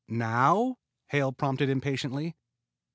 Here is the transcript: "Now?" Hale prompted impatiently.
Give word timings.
"Now?" 0.07 0.77
Hale 1.09 1.31
prompted 1.31 1.69
impatiently. 1.69 2.35